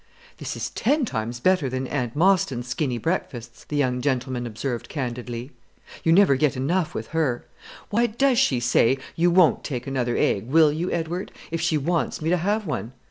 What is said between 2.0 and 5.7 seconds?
Mostyn's skinny breakfasts," the young gentleman observed candidly.